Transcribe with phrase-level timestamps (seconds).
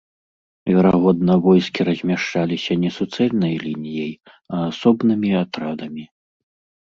[0.75, 4.09] Верагодна войскі размяшчаліся не суцэльнай лініяй,
[4.57, 6.05] а асобнымі атрадамі.